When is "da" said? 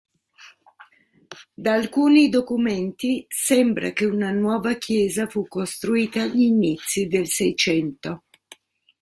1.55-1.71